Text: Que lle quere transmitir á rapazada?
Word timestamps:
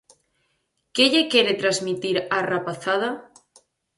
Que 0.97 1.03
lle 1.11 1.23
quere 1.33 1.53
transmitir 1.61 2.15
á 2.37 2.39
rapazada? 2.53 3.09